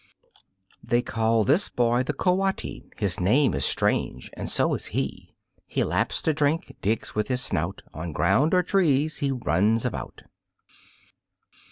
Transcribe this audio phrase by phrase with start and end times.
[0.83, 5.35] They call this boy the Coati, His name is strange, and so is he.
[5.67, 7.83] He laps to drink, digs with his snout.
[7.93, 10.23] On ground or trees he runs about.